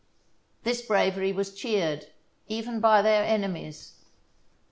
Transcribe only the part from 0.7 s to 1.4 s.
bravery